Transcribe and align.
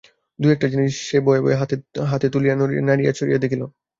-দু-একটা 0.39 0.67
জিনিস 0.67 0.93
সে 1.07 1.17
ভয়ে 1.19 1.41
ভয়ে 1.43 1.57
হাতে 2.11 2.27
তুলিয়া 2.33 2.55
নাড়িয়া 2.81 3.11
চড়িয়া 3.17 3.39
দেখিল। 3.43 3.61